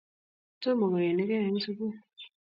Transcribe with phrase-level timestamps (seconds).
[0.61, 1.95] Tomo koenige eng sugul